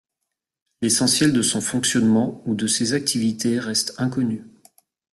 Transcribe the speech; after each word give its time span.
L'essentiel 0.81 1.31
de 1.31 1.43
son 1.43 1.61
fonctionnement 1.61 2.41
ou 2.47 2.55
de 2.55 2.65
ses 2.65 2.93
activités 2.93 3.59
reste 3.59 3.93
inconnu. 3.99 4.43